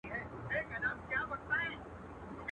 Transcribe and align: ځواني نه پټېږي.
ځواني 0.03 0.77
نه 0.83 0.89
پټېږي. 1.29 1.77